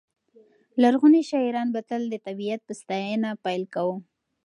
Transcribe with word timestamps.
لرغوني 0.81 1.21
شاعران 1.31 1.67
به 1.75 1.81
تل 1.89 2.01
د 2.09 2.15
طبیعت 2.27 2.61
په 2.67 2.73
ستاینه 2.81 3.29
پیل 3.43 3.63
کاوه. 3.73 3.95